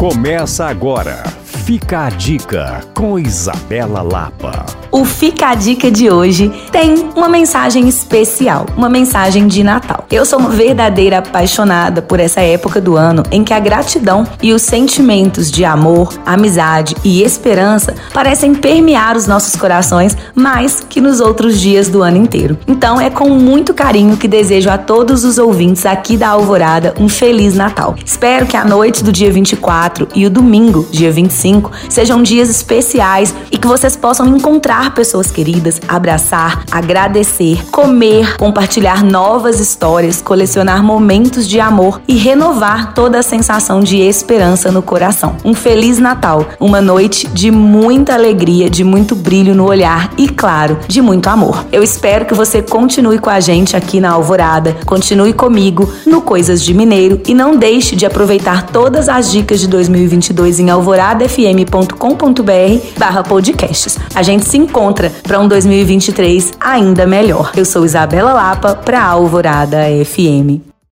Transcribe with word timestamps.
Começa 0.00 0.64
agora. 0.64 1.39
Fica 1.64 2.06
a 2.06 2.10
dica 2.10 2.80
com 2.94 3.18
Isabela 3.18 4.02
Lapa. 4.02 4.64
O 4.90 5.04
Fica 5.04 5.50
a 5.50 5.54
Dica 5.54 5.88
de 5.88 6.10
hoje 6.10 6.50
tem 6.72 7.10
uma 7.14 7.28
mensagem 7.28 7.88
especial, 7.88 8.66
uma 8.76 8.88
mensagem 8.88 9.46
de 9.46 9.62
Natal. 9.62 10.04
Eu 10.10 10.26
sou 10.26 10.40
uma 10.40 10.48
verdadeira 10.48 11.18
apaixonada 11.18 12.02
por 12.02 12.18
essa 12.18 12.40
época 12.40 12.80
do 12.80 12.96
ano 12.96 13.22
em 13.30 13.44
que 13.44 13.52
a 13.52 13.60
gratidão 13.60 14.26
e 14.42 14.52
os 14.52 14.62
sentimentos 14.62 15.48
de 15.48 15.64
amor, 15.64 16.12
amizade 16.26 16.96
e 17.04 17.22
esperança 17.22 17.94
parecem 18.12 18.52
permear 18.52 19.16
os 19.16 19.28
nossos 19.28 19.54
corações 19.54 20.16
mais 20.34 20.84
que 20.88 21.00
nos 21.00 21.20
outros 21.20 21.60
dias 21.60 21.88
do 21.88 22.02
ano 22.02 22.16
inteiro. 22.16 22.58
Então 22.66 23.00
é 23.00 23.10
com 23.10 23.28
muito 23.28 23.72
carinho 23.72 24.16
que 24.16 24.26
desejo 24.26 24.70
a 24.70 24.78
todos 24.78 25.22
os 25.22 25.38
ouvintes 25.38 25.86
aqui 25.86 26.16
da 26.16 26.30
Alvorada 26.30 26.94
um 26.98 27.08
feliz 27.08 27.54
Natal. 27.54 27.94
Espero 28.04 28.44
que 28.46 28.56
a 28.56 28.64
noite 28.64 29.04
do 29.04 29.12
dia 29.12 29.30
24 29.30 30.08
e 30.16 30.26
o 30.26 30.30
domingo, 30.30 30.88
dia 30.90 31.12
25, 31.12 31.49
sejam 31.88 32.22
dias 32.22 32.48
especiais 32.48 33.34
e 33.50 33.58
que 33.58 33.66
vocês 33.66 33.96
possam 33.96 34.26
encontrar 34.28 34.94
pessoas 34.94 35.30
queridas, 35.30 35.80
abraçar, 35.88 36.64
agradecer, 36.70 37.64
comer, 37.70 38.36
compartilhar 38.36 39.02
novas 39.02 39.60
histórias, 39.60 40.22
colecionar 40.22 40.82
momentos 40.82 41.48
de 41.48 41.60
amor 41.60 42.00
e 42.06 42.16
renovar 42.16 42.94
toda 42.94 43.18
a 43.18 43.22
sensação 43.22 43.80
de 43.80 43.98
esperança 43.98 44.70
no 44.70 44.82
coração. 44.82 45.36
Um 45.44 45.54
feliz 45.54 45.98
Natal, 45.98 46.46
uma 46.58 46.80
noite 46.80 47.28
de 47.28 47.50
muita 47.50 48.14
alegria, 48.14 48.68
de 48.68 48.84
muito 48.84 49.14
brilho 49.14 49.54
no 49.54 49.66
olhar 49.66 50.12
e, 50.16 50.28
claro, 50.28 50.78
de 50.86 51.00
muito 51.00 51.28
amor. 51.28 51.64
Eu 51.72 51.82
espero 51.82 52.24
que 52.24 52.34
você 52.34 52.62
continue 52.62 53.18
com 53.18 53.30
a 53.30 53.40
gente 53.40 53.76
aqui 53.76 54.00
na 54.00 54.10
Alvorada, 54.10 54.76
continue 54.86 55.32
comigo 55.32 55.90
no 56.06 56.20
Coisas 56.20 56.62
de 56.62 56.74
Mineiro 56.74 57.20
e 57.26 57.34
não 57.34 57.56
deixe 57.56 57.96
de 57.96 58.06
aproveitar 58.06 58.66
todas 58.66 59.08
as 59.08 59.30
dicas 59.30 59.60
de 59.60 59.68
2022 59.68 60.60
em 60.60 60.70
alvoradafm.com.br/podcasts. 61.46 63.98
A 64.14 64.22
gente 64.22 64.46
se 64.46 64.58
encontra 64.58 65.10
para 65.22 65.40
um 65.40 65.48
2023 65.48 66.52
ainda 66.60 67.06
melhor. 67.06 67.52
Eu 67.56 67.64
sou 67.64 67.84
Isabela 67.84 68.32
Lapa 68.32 68.74
para 68.74 69.02
Alvorada 69.02 69.78
FM. 70.04 70.69